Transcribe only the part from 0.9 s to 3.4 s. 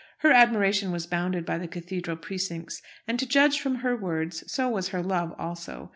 was bounded by the cathedral precincts; and, to